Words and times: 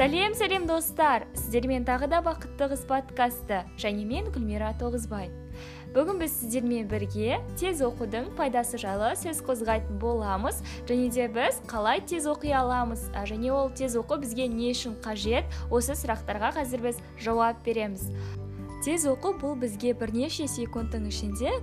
сәлем 0.00 0.32
сәлем 0.32 0.62
достар. 0.64 1.26
Сіздермен 1.36 1.82
тағы 1.84 2.06
да 2.08 2.22
бақытты 2.24 2.70
қыз 2.70 2.86
подкасты. 2.88 3.58
Және 3.76 4.06
мен 4.08 4.30
гүлмира 4.32 4.70
тоғызбай. 4.80 5.26
Бүгін 5.92 6.22
біз 6.22 6.38
сіздермен 6.38 6.86
бірге 6.88 7.36
тез 7.60 7.82
оқудың 7.84 8.30
пайдасы 8.38 8.80
жайлы 8.80 9.10
сөз 9.20 9.42
қозғайтын 9.44 9.98
боламыз. 10.00 10.62
Және 10.88 11.10
де 11.12 11.26
біз 11.28 11.60
қалай 11.68 12.00
тез 12.00 12.24
оқи 12.32 12.48
аламыз? 12.48 13.10
Және 13.12 13.52
ол 13.52 13.68
тез 13.76 13.98
оқу 14.00 14.22
бізге 14.24 14.48
не 14.48 14.72
үшін 14.72 14.96
қажет? 15.04 15.44
Осы 15.68 15.92
сұрақтарға 15.92 16.54
қазір 16.56 16.86
біз 16.88 17.04
жауап 17.20 17.60
береміз. 17.68 18.08
Тез 18.80 19.04
оқу 19.04 19.34
бұл 19.36 19.60
бізге 19.60 19.92
бірнеше 19.92 20.48
секундтың 20.48 21.10
ішінде 21.12 21.58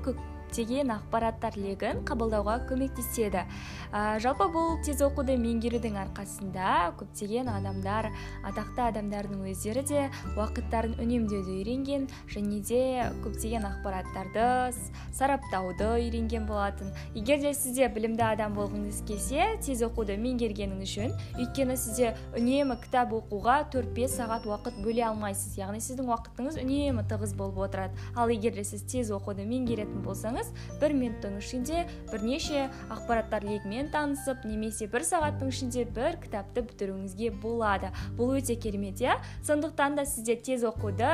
көптеген 0.48 0.92
ақпараттар 0.96 1.58
легін 1.60 2.00
қабылдауға 2.08 2.62
көмектеседі. 2.70 3.44
Ә, 3.92 4.20
жалпы 4.24 4.48
бұл 4.52 4.78
тез 4.86 5.02
оқуды 5.04 5.36
меңгерудің 5.40 5.98
арқасында 6.00 6.94
көптеген 7.00 7.50
адамдар 7.52 8.08
атақты 8.48 8.86
адамдардың 8.88 9.44
өздері 9.52 9.84
де 9.88 10.06
уақыттарын 10.38 10.96
үнемдеуді 11.04 11.58
үйренген 11.60 12.08
және 12.32 12.62
де 12.64 12.82
көптеген 13.26 13.68
ақпараттарды 13.68 14.72
сараптауды 15.12 15.90
үйренген 15.98 16.48
болатын. 16.48 16.94
Егер 17.14 17.42
де 17.44 17.52
сізде 17.54 17.90
білімді 17.92 18.24
адам 18.32 18.56
болғыңыз 18.56 19.04
келсе 19.08 19.58
тез 19.66 19.84
оқуды 19.84 20.16
меңгергеніңіз 20.16 20.88
үшін 20.88 21.16
өйткені 21.36 21.76
сізде 21.76 22.14
үнемі 22.40 22.80
кітап 22.86 23.12
оқуға 23.20 23.60
4-5 23.74 24.16
сағат 24.16 24.48
уақыт 24.48 24.80
бөле 24.86 25.04
алмайсыз. 25.10 25.58
Яғни 25.60 25.84
сіздің 25.84 26.12
уақытыңыз 26.14 26.62
үнемі 26.64 27.04
тығыз 27.10 27.36
болып 27.36 27.64
отырады. 27.68 27.98
Ал 28.16 28.32
егер 28.32 28.56
де 28.56 28.64
сіз 28.68 28.86
тез 28.88 29.12
оқуды 29.12 29.48
меңгеретін 29.48 30.04
болсаңыз 30.06 30.37
бір 30.82 30.94
минуттың 30.94 31.38
ішінде 31.42 31.86
бірнеше 32.12 32.68
ақпараттар 32.94 33.46
легімен 33.48 33.90
танысып 33.94 34.46
немесе 34.46 34.88
бір 34.92 35.06
сағаттың 35.08 35.50
ішінде 35.50 35.86
бір 35.96 36.20
кітапты 36.24 36.64
бітіруіңізге 36.70 37.32
болады. 37.42 37.92
Бұл 38.18 38.38
өте 38.38 38.56
керемет 38.56 39.02
иә? 39.02 39.18
Сондықтан 39.48 39.98
да 39.98 40.06
сізде 40.06 40.36
тез 40.36 40.66
оқуды 40.68 41.10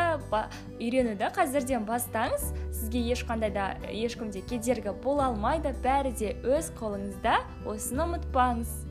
үйренуді 0.80 1.32
қазірден 1.36 1.88
бастаңыз 1.88 2.52
сізге 2.72 3.04
ешқандай 3.16 3.54
да 3.54 3.74
ешкім 3.90 4.32
де 4.32 4.42
кедергі 4.42 4.96
бола 5.04 5.32
алмайды. 5.32 5.76
Бәрі 5.84 6.12
де 6.18 6.36
өз 6.44 6.74
қолыңызда 6.80 7.40
осыны 7.70 8.10
ұмытпаңыз. 8.10 8.83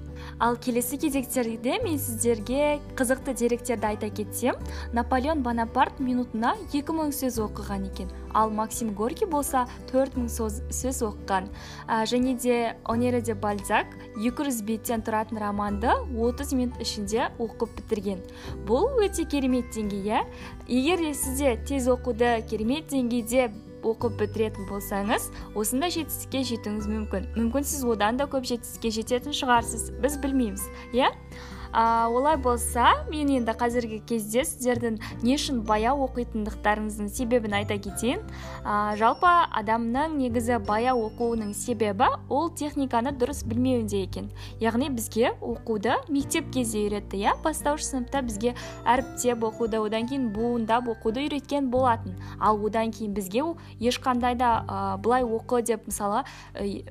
Ал 0.43 0.57
келесі 0.59 0.99
кезектерде 0.99 1.77
мен 1.85 2.01
сіздерге 2.03 2.81
қызықты 2.99 3.31
деректерді 3.39 3.87
айта 3.93 4.09
кетсем 4.11 4.57
наполеон 4.93 5.45
бонапарт 5.47 6.01
минутына 6.03 6.57
2000 6.73 7.15
сөз 7.15 7.39
оқыған 7.45 7.87
екен. 7.87 8.11
Ал 8.35 8.51
максим 8.51 8.91
горький 8.93 9.27
болса 9.31 9.69
4000 9.93 10.27
сөз 10.27 10.99
оқыған. 11.07 11.47
Ә, 11.87 12.03
және 12.11 12.35
де 12.35 12.75
онере 12.85 13.21
де 13.23 13.35
бальзак 13.35 13.87
200 14.19 14.63
беттен 14.67 15.07
тұратын 15.07 15.39
романды 15.39 15.95
30 16.11 16.53
минут 16.59 16.81
ішінде 16.83 17.31
оқып 17.39 17.79
бітірген. 17.79 18.27
Бұл 18.67 18.99
өте 18.99 19.23
керемет 19.25 19.71
деңгей 19.71 20.03
иә? 20.11 20.25
Егер 20.67 20.99
де 20.99 21.15
сізде 21.15 21.55
тез 21.69 21.87
оқуды 21.87 22.43
керемет 22.51 22.91
деңгейде 22.91 23.53
оқып 23.87 24.19
бітіретін 24.21 24.69
болсаңыз 24.71 25.31
осындай 25.59 25.93
жетістікке 25.95 26.45
жетуіңіз 26.53 26.89
мүмкін. 26.91 27.27
Мүмкін 27.39 27.67
сіз 27.67 27.85
одан 27.85 28.21
да 28.21 28.29
көп 28.31 28.47
жетістікке 28.49 28.95
жететін 28.99 29.37
шығарсыз. 29.37 29.91
Біз 30.03 30.19
білмейміз. 30.23 30.65
Иә? 30.95 31.11
А, 31.73 32.09
олай 32.09 32.37
болса 32.37 33.05
мен 33.11 33.31
енді 33.33 33.53
қазіргі 33.57 34.03
кезде 34.07 34.45
сіздердің 34.47 34.99
не 35.23 35.37
үшін 35.37 35.63
баяу 35.67 36.05
оқитындықтарыңыздың 36.07 37.09
себебін 37.13 37.57
айта 37.57 37.79
кетейін. 37.81 38.23
А, 38.65 38.95
жалпы 38.99 39.31
адамның 39.59 40.17
негізі 40.21 40.59
баяу 40.67 41.07
оқуының 41.09 41.55
себебі 41.57 42.11
ол 42.29 42.51
техниканы 42.51 43.15
дұрыс 43.17 43.43
білмеуінде 43.49 44.03
екен. 44.05 44.31
Яғни 44.61 44.91
бізге 44.93 45.33
оқуды 45.41 45.97
мектеп 46.09 46.53
кезде 46.53 46.85
үйретті 46.87 47.23
иә? 47.23 47.37
Бастауыш 47.43 47.89
сыныпта 47.89 48.23
бізге 48.23 48.55
әріптеп 48.85 49.45
оқуды 49.49 49.81
одан 49.81 50.09
кейін 50.11 50.29
буындап 50.35 50.89
оқуды 50.93 51.27
үйреткен 51.27 51.71
болатын. 51.73 52.17
Ал 52.39 52.61
одан 52.65 52.93
кейін 52.93 53.15
бізге 53.17 53.45
ешқандай 53.81 54.37
да 54.37 54.63
ә, 54.69 54.99
былай 55.03 55.25
оқы 55.25 55.63
деп 55.63 55.87
мысалы 55.89 56.25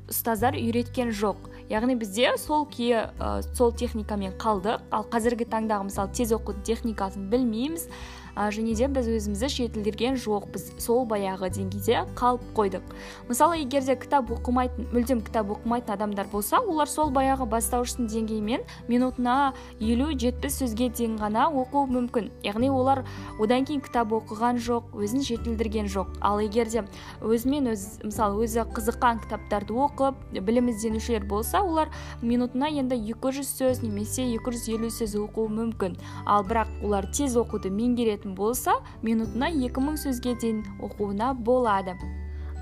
ұстаздар 0.09 0.57
үйреткен 0.57 1.11
жоқ. 1.13 1.49
Яғни 1.69 1.95
бізде 1.95 2.33
сол 2.41 2.65
күйі 2.65 3.07
ә, 3.07 3.41
сол 3.55 3.71
техникамен 3.71 4.33
қалды. 4.41 4.70
Ал 4.91 5.05
қазіргі 5.11 5.47
таңдағы 5.51 5.87
мысалы 5.89 6.13
тез 6.15 6.33
оқу 6.35 6.55
техникасын 6.67 7.29
білмейміз. 7.31 7.87
Және 8.35 8.75
де 8.75 8.87
біз 8.87 9.07
өзімізді 9.07 9.49
жетілдірген 9.49 10.15
жоқпыз. 10.15 10.79
Сол 10.81 11.05
баяғы 11.05 11.49
деңгейде 11.51 12.05
қалып 12.15 12.41
қойдық. 12.55 12.83
Мысалы 13.29 13.61
егер 13.61 13.83
де 13.85 13.95
кітап 13.95 14.31
оқымайтын 14.31 14.89
мүлдем 14.93 15.21
кітап 15.25 15.51
оқымайтын 15.55 15.95
адамдар 15.95 16.27
болса 16.31 16.59
олар 16.59 16.87
сол 16.87 17.11
баяғы 17.11 17.47
бастауыштың 17.49 18.07
деңгейімен 18.11 18.63
минутына 18.87 19.53
елу 19.79 20.11
жетпіс 20.13 20.61
сөзге 20.61 20.89
дейін 20.95 21.17
ғана 21.21 21.49
оқуы 21.51 21.87
мүмкін. 21.91 22.31
Яғни 22.43 22.71
олар 22.71 23.03
одан 23.39 23.65
кейін 23.65 23.81
кітап 23.83 24.13
оқыған 24.15 24.61
жоқ 24.61 24.95
өзін 24.95 25.25
жетілдірген 25.27 25.89
жоқ. 25.91 26.15
Ал 26.21 26.39
егер 26.39 26.69
де 26.71 26.85
өзімен 27.21 27.71
өз 27.73 28.01
мысалы 28.03 28.45
өзі 28.45 28.65
қызыққан 28.71 29.23
кітаптарды 29.25 29.73
оқып 29.73 30.15
білім 30.39 30.69
ізденушілер 30.71 31.25
болса 31.25 31.61
олар 31.61 31.91
минутына 32.21 32.69
енді 32.69 32.95
200 32.95 33.47
сөз 33.47 33.81
немесе 33.83 34.25
250 34.31 34.91
сөз 34.93 35.15
оқуы 35.25 35.49
мүмкін. 35.51 35.97
Ал 36.25 36.45
бірақ 36.47 36.69
олар 36.83 37.07
тез 37.11 37.35
оқуды 37.39 37.71
меңгереді. 37.73 38.20
Болса 38.25 38.77
минутына 39.01 39.49
2000 39.49 40.01
сөзге 40.05 40.35
дейін 40.41 40.63
оқуына 40.79 41.33
болады. 41.33 41.97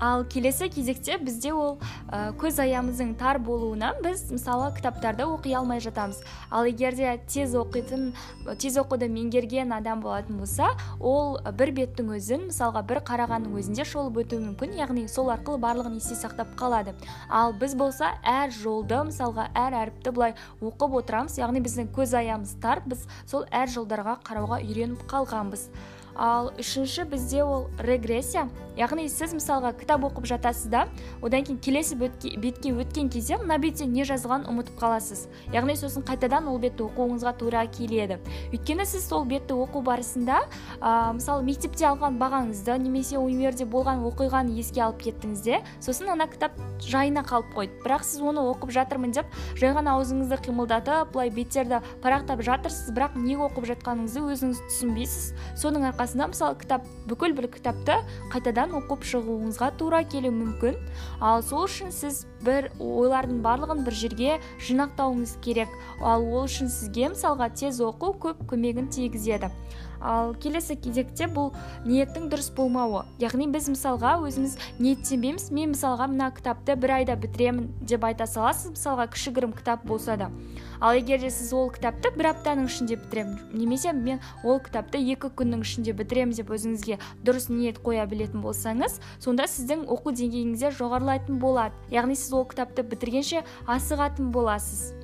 Ал 0.00 0.24
келесі 0.24 0.68
кезекте 0.72 1.18
бізде 1.20 1.52
ол 1.52 1.78
ә, 2.08 2.32
көз 2.40 2.58
аямыздың 2.64 3.14
тар 3.20 3.38
болуынан 3.38 4.00
біз 4.02 4.30
мысалы 4.32 4.70
кітаптарды 4.76 5.26
оқи 5.28 5.52
алмай 5.54 5.80
жатамыз. 5.80 6.22
Ал 6.50 6.64
егер 6.64 6.96
де 6.96 7.20
тез 7.28 7.54
оқитын 7.54 8.10
тез 8.58 8.78
оқуды 8.80 9.10
меңгерген 9.12 9.74
адам 9.76 10.00
болатын 10.00 10.40
болса 10.40 10.72
ол 10.98 11.38
бір 11.52 11.74
беттің 11.76 12.14
өзін 12.16 12.48
мысалға 12.48 12.82
бір 12.88 13.02
қарағанның 13.04 13.60
өзінде 13.60 13.84
шолып 13.84 14.22
өтуі 14.24 14.40
мүмкін 14.48 14.74
яғни 14.80 15.06
сол 15.08 15.30
арқылы 15.34 15.60
барлығын 15.60 16.00
есте 16.00 16.16
сақтап 16.16 16.56
қалады. 16.56 16.96
Ал 17.28 17.52
біз 17.52 17.76
болса 17.76 18.14
әр 18.24 18.50
жолды 18.56 19.04
мысалға 19.10 19.50
әр 19.54 19.76
әріпті 19.84 20.16
былай 20.16 20.36
оқып 20.60 20.96
отырамыз 21.02 21.38
яғни 21.38 21.60
біздің 21.64 21.92
көз 21.94 22.16
аямыз 22.16 22.56
тар 22.62 22.82
біз 22.86 23.06
сол 23.26 23.44
әр 23.52 23.68
жолдарға 23.68 24.18
қарауға 24.24 24.62
үйреніп 24.64 25.04
қалғанбыз. 25.10 25.68
Ал 26.16 26.52
үшінші 26.58 27.04
бізде 27.10 27.44
ол 27.44 27.68
регрессия. 27.78 28.48
Яғни 28.78 29.08
сіз 29.10 29.34
мысалға 29.34 29.74
кітап 29.76 30.04
оқып 30.06 30.24
жатасыз 30.30 30.70
да 30.70 30.84
одан 31.20 31.42
кейін 31.44 31.58
келесі 31.60 31.96
бетке 31.98 32.70
өткен 32.72 33.10
кезде 33.12 33.36
мына 33.36 33.58
бетте 33.60 33.84
не 33.84 34.06
жазылғанын 34.08 34.46
ұмытып 34.48 34.78
қаласыз. 34.80 35.26
Яғни 35.52 35.74
сосын 35.76 36.04
қайтадан 36.06 36.46
ол 36.48 36.56
бетті 36.62 36.86
оқуыңызға 36.86 37.34
тура 37.36 37.64
келеді. 37.66 38.20
Өйткені 38.54 38.86
сіз 38.88 39.04
сол 39.10 39.26
бетті 39.28 39.58
оқу 39.58 39.82
барысында 39.84 40.38
ә, 40.80 41.12
мысалы 41.12 41.44
мектепте 41.44 41.84
алған 41.90 42.16
бағаңызды 42.22 42.78
немесе 42.80 43.18
универде 43.18 43.66
болған 43.66 44.00
оқиғаны 44.06 44.54
еске 44.56 44.86
алып 44.86 45.02
кеттіңіз 45.02 45.44
де 45.44 45.60
сосын 45.82 46.14
ана 46.14 46.28
кітап 46.30 46.56
жайына 46.80 47.26
қалып 47.26 47.52
қойды. 47.58 47.82
Бірақ 47.84 48.06
сіз 48.06 48.22
оны 48.22 48.46
оқып 48.54 48.72
жатырмын 48.78 49.12
деп 49.18 49.26
жай 49.60 49.74
ғана 49.76 49.98
аузыңызды 49.98 50.40
қимылдатып 50.46 51.12
былай 51.12 51.34
беттерді 51.34 51.82
парақтап 52.00 52.40
жатырсыз 52.46 52.94
бірақ 52.96 53.18
не 53.18 53.36
оқып 53.36 53.68
жатқаныңызды 53.74 54.24
өзіңіз 54.30 54.64
түсінбейсіз. 54.70 55.34
Соның 55.60 55.90
арқасында 56.00 56.30
мысалы 56.32 56.56
кітап 56.56 56.84
бүкіл 57.10 57.34
бір 57.36 57.46
кітапты 57.52 57.98
қайтадан 58.32 58.72
оқып 58.78 59.04
шығуыңызға 59.04 59.68
тура 59.76 60.00
келуі 60.08 60.32
мүмкін. 60.32 60.78
Ал 61.20 61.42
сол 61.44 61.66
үшін 61.66 61.92
сіз 61.92 62.24
бір 62.40 62.70
ойлардың 62.80 63.42
барлығын 63.44 63.84
бір 63.84 63.98
жерге 64.00 64.38
жинақтауыңыз 64.64 65.36
керек. 65.44 65.68
Ал 66.00 66.24
ол 66.24 66.48
үшін 66.48 66.72
сізге 66.72 67.12
мысалға 67.12 67.50
тез 67.52 67.82
оқу 67.84 68.14
көп 68.16 68.40
көмегін 68.48 68.88
тигізеді. 68.88 69.52
Ал 70.00 70.32
келесі 70.40 70.78
кезекте 70.80 71.26
бұл 71.28 71.50
ниеттің 71.84 72.30
дұрыс 72.32 72.48
болмауы. 72.56 73.04
Яғни 73.20 73.50
біз 73.52 73.68
мысалға 73.74 74.14
өзіміз 74.24 74.56
ниеттенбейміз 74.80 75.50
мен 75.52 75.74
мысалға 75.74 76.08
мына 76.08 76.30
кітапты 76.32 76.78
бір 76.80 76.94
айда 77.02 77.18
бітіремін 77.20 77.68
деп 77.84 78.08
айта 78.08 78.24
саласыз 78.24 78.72
мысалға 78.72 79.10
кішігірім 79.12 79.52
кітап 79.52 79.84
болса 79.84 80.16
да. 80.16 80.30
Ал 80.80 80.96
егер 80.96 81.20
де 81.20 81.30
сіз 81.30 81.52
ол 81.56 81.70
кітапты 81.72 82.12
бір 82.16 82.30
аптаның 82.32 82.70
ішінде 82.70 82.96
бітіремін 83.00 83.38
немесе 83.52 83.92
мен 83.92 84.20
ол 84.44 84.60
кітапты 84.64 85.00
екі 85.14 85.32
күннің 85.40 85.64
ішінде 85.66 85.94
бітіремін 85.96 86.36
деп 86.36 86.52
өзіңізге 86.56 86.98
дұрыс 87.24 87.50
ниет 87.52 87.82
қоя 87.84 88.06
білетін 88.10 88.44
болсаңыз 88.44 89.00
сонда 89.20 89.48
сіздің 89.50 89.86
оқу 89.88 90.14
деңгейіңіз 90.16 90.64
де 90.64 90.72
жоғарылайтын 90.80 91.38
болады. 91.42 91.76
Яғни 91.92 92.16
сіз 92.16 92.32
ол 92.32 92.48
кітапты 92.48 92.86
бітіргенше 92.86 93.44
асығатын 93.68 94.32
боласыз. 94.34 94.99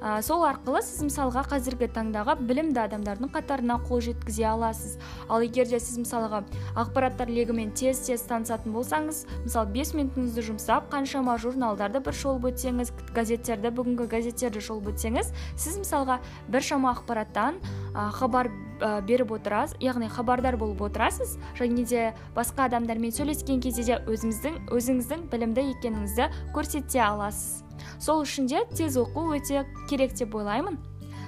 Ә, 0.00 0.20
сол 0.22 0.44
арқылы 0.46 0.82
сіз 0.84 1.04
мысалға 1.06 1.44
қазіргі 1.50 1.88
таңдағы 1.94 2.36
білімді 2.46 2.82
адамдардың 2.84 3.32
қатарына 3.34 3.78
қол 3.86 4.02
жеткізе 4.04 4.46
аласыз. 4.50 4.96
Ал 5.28 5.44
егер 5.44 5.68
де 5.70 5.80
сіз 5.80 5.98
мысалға 6.02 6.42
ақпараттар 6.76 7.30
легімен 7.32 7.72
тез 7.76 8.04
тез 8.06 8.26
танысатын 8.28 8.74
болсаңыз 8.76 9.24
мысалы 9.44 9.72
5 9.74 9.94
минутыңызды 10.00 10.46
жұмсап 10.50 10.90
қаншама 10.92 11.38
журналдарды 11.42 12.02
бір 12.04 12.16
шолып 12.16 12.50
өтсеңіз 12.52 12.92
газеттерді 13.16 13.72
бүгінгі 13.76 14.08
газеттерді 14.12 14.62
шолып 14.62 14.92
өтсеңіз 14.94 15.32
сіз 15.56 15.80
мысалға 15.82 16.20
біршама 16.52 16.94
ақпараттан 16.94 17.60
ә, 17.94 18.10
хабар 18.16 18.50
ә, 18.80 19.00
беріп 19.06 19.36
отырасыз 19.38 19.76
яғни 19.82 20.08
хабардар 20.12 20.56
болып 20.60 20.82
отырасыз 20.88 21.36
және 21.58 21.86
де 21.88 22.08
басқа 22.36 22.68
адамдармен 22.70 23.14
сөйлескен 23.16 23.62
кезде 23.64 23.86
де 23.90 24.00
өзіңіздің 24.06 25.28
білімді 25.32 25.70
екеніңізді 25.76 26.30
көрсете 26.54 27.02
аласыз. 27.06 27.65
Сол 28.00 28.22
үшін 28.24 28.46
де 28.50 28.64
тез 28.74 28.96
оқу 29.00 29.30
өте 29.36 29.64
керек 29.88 30.14
деп 30.14 30.34
ойлаймын. 30.34 30.78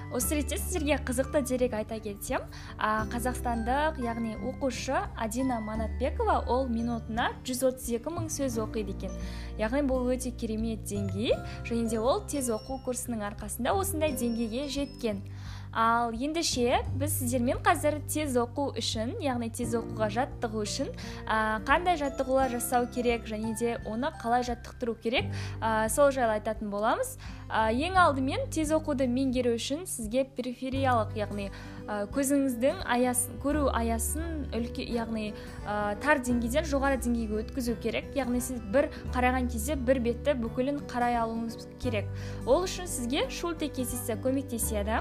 Осы 0.08 0.38
ретте 0.38 0.56
сіздерге 0.56 0.96
қызықты 1.04 1.42
дерек 1.44 1.74
айта 1.76 1.98
кетсем 2.00 2.46
қазақстандық 2.80 3.98
яғни 4.00 4.38
оқушы 4.40 4.96
адина 5.20 5.58
манатбекова 5.60 6.38
ол 6.48 6.64
минутына 6.72 7.26
132 7.44 8.08
мың 8.14 8.30
сөз 8.32 8.56
оқиды 8.64 8.96
екен. 8.96 9.12
Яғни 9.60 9.84
бұл 9.84 10.08
өте 10.14 10.32
керемет 10.32 10.88
деңгей 10.88 11.36
және 11.68 11.90
де 11.92 12.00
ол 12.00 12.24
тез 12.24 12.48
оқу 12.48 12.80
курсының 12.86 13.26
арқасында 13.28 13.76
осындай 13.76 14.16
деңгейге 14.16 14.70
жеткен. 14.72 15.20
Ал 15.78 16.10
ендеше 16.10 16.80
біз 16.98 17.12
сіздермен 17.20 17.60
қазір 17.62 18.00
тез 18.10 18.34
оқу 18.40 18.72
үшін 18.80 19.12
яғни 19.22 19.46
тез 19.54 19.76
оқуға 19.78 20.08
жаттығу 20.16 20.64
үшін 20.66 20.90
ә, 20.90 21.62
қандай 21.69 21.94
жаттығулар 22.00 22.50
жасау 22.56 22.88
керек 22.90 23.28
және 23.30 23.54
де 23.60 23.76
оны 23.86 24.10
қалай 24.19 24.42
жаттықтыру 24.48 24.96
керек 24.98 25.30
ә, 25.62 25.86
сол 25.88 26.10
жайлы 26.10 26.40
айтатын 26.40 26.75
боламыз. 26.75 27.14
Ә, 27.48 27.70
ең 27.70 27.94
алдымен 27.94 28.50
тез 28.50 28.75
оқуды 28.75 29.06
меңгеру 29.06 29.54
үшін 29.54 29.86
сізге 29.86 30.26
перифериялық 30.36 31.14
яғни 31.16 31.52
көзіңіздің 31.88 32.82
аясын 32.84 33.38
көру 33.40 33.70
аясын 33.72 34.42
үлке 34.52 34.84
яғни 34.92 35.30
ә, 35.64 35.96
тар 36.02 36.20
деңгейден 36.20 36.66
жоғары 36.69 36.98
деңгейге 37.00 37.38
өткізу 37.40 37.78
керек. 37.80 38.10
Яғни 38.19 38.42
сіз 38.44 38.60
бір 38.75 38.90
қараған 39.14 39.48
кезде 39.48 39.78
бір 39.88 40.02
бетті 40.04 40.34
бүкілін 40.42 40.82
қарай 40.90 41.16
алуыңыз 41.22 41.64
керек. 41.80 42.10
Ол 42.44 42.66
үшін 42.66 42.90
сізге 42.90 43.25
шульте 43.32 43.70
кестесі 43.72 44.19
көмектеседі 44.20 45.00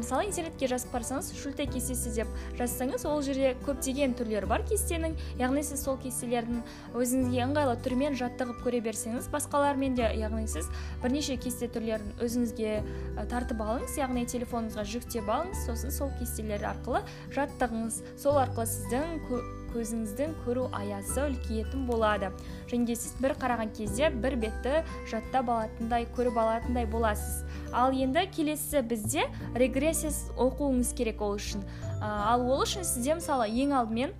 мысалы 0.00 0.26
интернетке 0.28 0.68
жазып 0.70 0.92
қарасаңыз 0.94 1.32
шульте 1.38 1.66
кестесі 1.70 2.12
деп 2.14 2.30
жазсаңыз 2.58 3.06
ол 3.08 3.22
жерде 3.24 3.54
көптеген 3.66 4.14
түрлері 4.18 4.48
бар 4.50 4.64
кестенің. 4.68 5.16
Яғни 5.40 5.62
сіз 5.66 5.82
сол 5.84 5.98
кестелердің 6.02 6.62
өзіңізге 6.96 7.42
ыңғайлы 7.46 7.76
түрмен 7.86 8.18
жаттығып 8.20 8.62
көре 8.64 8.80
берсеңіз 8.86 9.28
басқалармен 9.34 9.96
де 9.98 10.08
яғни 10.20 10.46
сіз 10.50 10.70
бірнеше 11.02 11.36
кесте 11.40 11.68
түрлерін 11.72 12.14
өзіңізге 12.22 12.78
тартып 13.30 13.62
алыңыз. 13.66 13.98
Яғни 14.00 14.26
телефоныңызға 14.32 14.86
жүктеп 14.94 15.30
алыңыз 15.36 15.66
сосын 15.68 15.94
сол 15.94 16.12
кестелер 16.20 16.64
арқылы 16.72 17.02
жаттығыңыз. 17.36 18.02
Сол 18.20 18.40
арқылы 18.42 18.68
сіздің 18.70 19.20
көзіңіздің 19.72 20.34
көру 20.44 20.66
аясы 20.76 21.24
үлкейетін 21.26 21.86
болады. 21.88 22.32
Және 22.70 22.86
де 22.88 22.96
сіз 22.96 23.16
бір 23.22 23.36
қараған 23.40 23.72
кезде 23.76 24.10
бір 24.10 24.36
бетті 24.42 24.82
жаттап 25.10 25.50
алатындай 25.50 26.06
көріп 26.16 26.38
алатындай 26.42 26.86
боласыз. 26.86 27.44
Ал 27.72 27.92
енді 27.92 28.26
келесі 28.34 28.82
бізде 28.82 29.26
регрессия 29.54 30.12
оқуыңыз 30.36 30.94
керек 30.96 31.22
ол 31.22 31.36
үшін. 31.36 31.64
Ал 32.00 32.46
ол 32.46 32.62
үшін 32.64 32.84
сізде 32.84 33.18
мысалы 33.18 33.48
ең 33.50 33.74
алдымен 33.80 34.14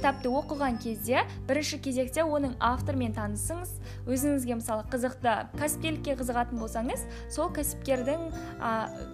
кітапты 0.00 0.30
оқыған 0.32 0.78
кезде 0.80 1.26
бірінші 1.44 1.76
кезекте 1.84 2.22
оның 2.24 2.54
авторымен 2.56 3.12
танысыңыз. 3.12 3.74
Өзіңізге 4.08 4.56
мысалы 4.56 4.86
қызықты 4.88 5.34
кәсіпкерлікке 5.60 6.14
қызығатын 6.16 6.62
болсаңыз 6.62 7.02
сол 7.28 7.50
кәсіпкердің 7.52 8.24
ә, 8.64 8.70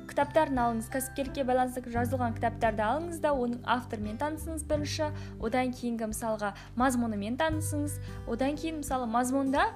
кітаптарын 0.06 0.60
алыңыз. 0.62 0.86
Кәсіпкерлікке 0.94 1.42
байланысты 1.48 1.82
жазылған 1.90 2.38
кітаптарды 2.38 2.86
алыңыз 2.86 3.18
да 3.18 3.34
оның 3.34 3.66
авторымен 3.66 4.22
танысыңыз 4.22 4.62
бірінші. 4.70 5.10
Одан 5.42 5.74
кейінгі 5.74 6.12
мысалға 6.14 6.54
мазмұнымен 6.78 7.34
танысыңыз. 7.42 7.98
Одан 8.30 8.54
кейін 8.54 8.84
мысалы 8.84 9.10
мазмұнда 9.10 9.66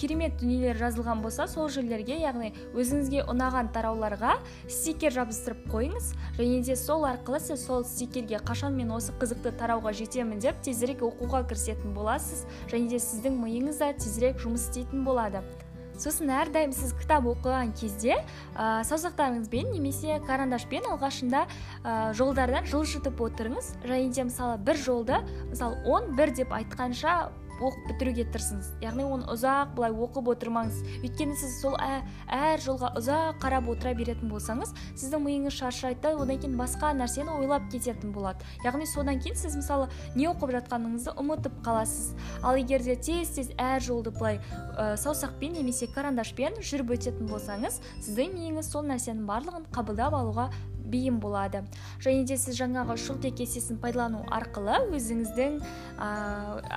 керемет 0.00 0.38
дүниелер 0.40 0.78
жазылған 0.80 1.20
болса 1.20 1.46
сол 1.50 1.68
жерлерге 1.72 2.16
яғни 2.22 2.50
өзіңізге 2.72 3.26
ұнаған 3.30 3.70
тарауларға 3.74 4.38
стикер 4.64 5.12
жабыстырып 5.12 5.66
қойыңыз. 5.70 6.12
Және 6.38 6.60
де 6.64 6.76
сол 6.76 7.04
арқылы 7.08 7.40
сіз 7.44 7.66
сол 7.66 7.84
стикерге 7.84 8.40
қашан 8.40 8.76
мен 8.80 8.94
осы 8.96 9.12
қызықты 9.20 9.52
тарауға 9.60 9.92
жетемін 10.00 10.40
деп 10.40 10.62
тезірек 10.64 11.04
оқуға 11.04 11.44
кірісетін 11.50 11.92
боласыз. 11.96 12.46
Және 12.72 12.88
де 12.94 13.02
сіздің 13.02 13.36
миыңыз 13.44 13.82
да 13.82 13.92
тезірек 13.92 14.40
жұмыс 14.40 14.70
істейтін 14.70 15.04
болады. 15.04 15.44
Сосын 16.00 16.30
әрдайым 16.32 16.72
сіз 16.72 16.94
кітап 16.96 17.26
оқыған 17.28 17.74
кезде 17.76 18.14
ә, 18.56 18.80
саусақтарыңызбен 18.88 19.68
немесе 19.74 20.16
карандашпен 20.24 20.86
алғашында 20.88 21.42
ә, 21.44 22.14
жолдардан 22.16 22.64
жылжытып 22.70 23.20
отырыңыз. 23.20 23.74
Және 23.84 24.08
де 24.08 24.24
мысалы 24.24 24.56
бір 24.64 24.80
жолды 24.80 25.20
мысалы 25.50 25.76
он 25.84 26.14
бір 26.16 26.32
деп 26.32 26.56
айтқанша 26.56 27.28
оқып 27.60 27.86
бітіруге 27.90 28.24
тырысыңыз. 28.32 28.70
Яғни 28.82 29.04
оны 29.04 29.28
ұзақ 29.32 29.74
былай 29.76 29.92
оқып 29.92 30.30
отырмаңыз. 30.34 30.80
Өйткені 31.04 31.36
сіз 31.38 31.56
сол 31.60 31.76
ә, 31.76 32.00
әр 32.26 32.62
жолға 32.64 32.92
ұзақ 32.98 33.40
қарап 33.42 33.68
отыра 33.70 33.92
беретін 33.98 34.32
болсаңыз 34.32 34.72
сіздің 34.98 35.24
миыңыз 35.26 35.58
шаршайды 35.60 36.00
да 36.04 36.14
одан 36.16 36.40
кейін 36.40 36.56
басқа 36.58 36.92
нәрсені 36.96 37.36
ойлап 37.36 37.68
кететін 37.72 38.14
болады. 38.16 38.44
Яғни 38.64 38.88
содан 38.88 39.20
кейін 39.20 39.38
сіз 39.38 39.56
мысалы 39.60 39.90
не 40.16 40.28
оқып 40.30 40.54
жатқаныңызды 40.56 41.14
ұмытып 41.20 41.60
қаласыз. 41.66 42.16
Ал 42.42 42.58
егер 42.60 42.82
де 42.84 42.96
тез 42.96 43.36
тез 43.36 43.52
әр 43.60 43.84
жолды 43.84 44.14
былай 44.16 44.40
ә, 44.76 44.96
саусақпен 45.00 45.58
немесе 45.60 45.90
карандашпен 45.92 46.60
жүріп 46.64 46.96
өтетін 46.96 47.30
болсаңыз 47.30 47.80
сіздің 48.00 48.36
миыңыз 48.36 48.72
сол 48.72 48.86
нәрсенің 48.88 49.26
барлығын 49.28 49.70
қабылдап 49.74 50.16
алуға 50.16 50.50
бейім 50.90 51.20
болады. 51.22 51.64
Және 52.02 52.24
де 52.28 52.36
сіз 52.40 52.58
жаңағы 52.60 52.96
шылтек 53.00 53.38
кестесін 53.40 53.78
пайдалану 53.82 54.24
арқылы 54.30 54.80
өзіңіздің 54.96 55.60
ә, 55.98 56.10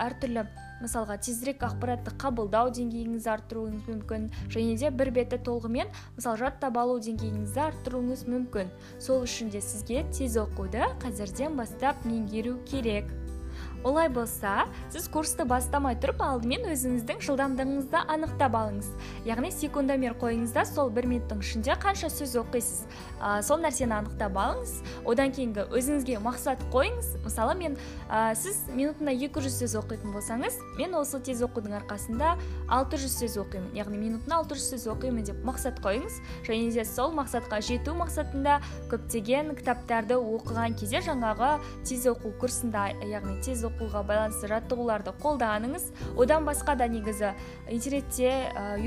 әртүрлі 0.08 0.46
мысалға 0.84 1.18
тезірек 1.24 1.64
ақпаратты 1.64 2.12
қабылдау 2.20 2.72
деңгейіңізді 2.76 3.32
арттыруыңыз 3.34 3.88
мүмкін. 3.88 4.30
Және 4.52 4.76
де 4.82 4.92
бір 4.92 5.14
бетті 5.16 5.40
толығымен 5.48 5.92
мысалы 6.18 6.42
жаттап 6.44 6.78
алу 6.82 7.00
деңгейіңізді 7.04 7.64
арттыруыңыз 7.70 8.26
мүмкін. 8.28 8.72
Сол 9.00 9.24
үшін 9.24 9.54
де 9.54 9.64
сізге 9.64 10.04
тез 10.12 10.38
оқуды 10.42 10.84
қазірден 11.04 11.56
бастап 11.60 12.04
меңгеру 12.08 12.58
керек. 12.68 13.08
Олай 13.84 14.10
болса 14.10 14.66
сіз 14.92 15.08
курсты 15.12 15.46
бастамай 15.48 15.96
тұрып 16.00 16.22
алдымен 16.24 16.68
өзіңіздің 16.72 17.22
жылдамдығыңызды 17.26 18.02
анықтап 18.14 18.56
алыңыз. 18.58 18.90
Яғни 19.28 19.52
секундомер 19.52 20.16
қойыңыз 20.22 20.54
да 20.56 20.64
сол 20.68 20.92
бір 20.94 21.08
минуттың 21.12 21.42
ішінде 21.44 21.76
қанша 21.82 22.10
сөз 22.14 22.36
оқисыз. 22.42 22.86
Ә, 23.20 23.42
сол 23.44 23.60
нәрсені 23.64 23.98
анықтап 24.00 24.38
алыңыз. 24.40 24.76
Одан 25.06 25.34
кейінгі 25.36 25.68
өзіңізге 25.74 26.20
мақсат 26.24 26.64
қойыңыз. 26.74 27.10
Мысалы 27.26 27.56
мен 27.60 27.78
ә, 28.10 28.36
сіз 28.40 28.62
минутына 28.72 29.16
200 29.18 29.60
сөз 29.60 29.76
оқитын 29.82 30.16
болсаңыз 30.16 30.60
мен 30.78 30.96
осы 31.00 31.20
тез 31.20 31.44
оқудың 31.44 31.76
арқасында 31.82 32.36
600 32.70 33.18
сөз 33.20 33.38
оқимын. 33.44 33.74
Яғни 33.78 34.00
минутына 34.00 34.42
600 34.44 34.70
сөз 34.74 34.88
оқимын 34.96 35.28
деп 35.28 35.44
мақсат 35.48 35.82
қойыңыз. 35.84 36.22
Және 36.48 36.72
де 36.72 36.86
сол 36.88 37.12
мақсатқа 37.18 37.60
жету 37.66 37.96
мақсатында 38.00 38.60
көптеген 38.92 39.54
кітаптарды 39.60 40.18
оқыған 40.20 40.78
кезде 40.80 41.04
жаңағы 41.04 41.58
тез 41.88 42.08
оқу 42.12 42.34
курсында 42.40 42.90
яғни 43.08 43.40
тез 43.44 43.64
оқуға 43.74 44.04
байланысты 44.08 44.50
жаттығуларды 44.52 45.14
қолданыңыз. 45.22 45.90
Одан 46.18 46.46
басқа 46.48 46.78
да 46.78 46.88
негізі 46.88 47.34
интернетте 47.68 48.30
ә, 48.54 48.78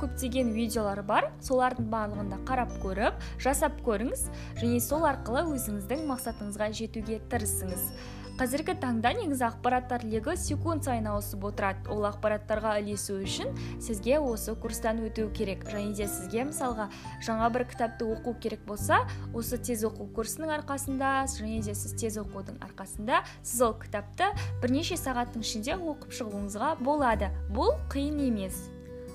көптеген 0.00 0.52
видеолар 0.56 1.02
бар. 1.02 1.30
Солардың 1.44 1.90
барлығын 1.92 2.32
да 2.32 2.40
қарап 2.48 2.72
көріп 2.82 3.20
жасап 3.38 3.78
көріңіз 3.86 4.26
және 4.60 4.80
сол 4.80 5.04
арқылы 5.06 5.44
өзіңіздің 5.52 6.08
мақсатыңызға 6.08 6.72
жетуге 6.72 7.20
тырысыңыз. 7.30 7.92
Қазіргі 8.40 8.74
таңда 8.80 9.12
негізі 9.18 9.44
ақпараттар 9.46 10.04
легі 10.08 10.34
секунд 10.40 10.86
сайын 10.86 11.08
ауысып 11.12 11.44
отырады. 11.50 11.84
Ол 11.92 12.06
ақпараттарға 12.08 12.78
ілесу 12.80 13.18
үшін 13.22 13.52
сізге 13.82 14.18
осы 14.18 14.54
курстан 14.56 15.02
өту 15.04 15.28
керек. 15.36 15.66
Және 15.68 15.92
де 15.96 16.08
сізге 16.08 16.46
мысалға 16.48 16.88
жаңа 17.26 17.50
бір 17.52 17.66
кітапты 17.70 18.08
оқу 18.08 18.34
керек 18.40 18.64
болса 18.66 19.02
осы 19.34 19.60
тез 19.60 19.84
оқу 19.86 20.08
курсының 20.16 20.52
арқасында 20.58 21.14
және 21.36 21.62
де 21.62 21.76
сіз 21.76 21.96
тез 22.00 22.18
оқудың 22.22 22.60
арқасында 22.64 23.22
сіз 23.42 23.64
ол 23.68 23.76
кітапты 23.78 24.32
бірнеше 24.62 24.98
сағаттың 25.00 25.44
ішінде 25.44 25.76
оқып 25.76 26.16
шығуыңызға 26.16 26.76
болады. 26.82 27.30
Бұл 27.52 27.76
қиын 27.92 28.22
емес. 28.30 28.68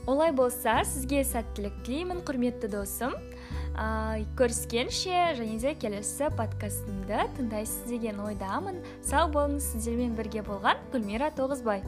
Олай 0.07 0.31
болса 0.31 0.79
сізге 0.87 1.25
сәттілік 1.27 1.81
тілеймін 1.83 2.21
құрметті 2.23 2.69
досым. 2.71 3.17
Ә, 3.77 4.25
көріскенше 4.37 5.21
және 5.37 5.59
де 5.61 5.75
келесі 5.77 6.31
подкастымды 6.37 7.23
тыңдайсыз 7.37 7.87
деген 7.93 8.19
ойдамын. 8.25 8.81
Сау 9.05 9.31
болыңыз 9.31 9.71
сіздермен 9.73 10.17
бірге 10.17 10.43
болған 10.47 10.81
гүлмира 10.93 11.31
тоғызбай. 11.37 11.85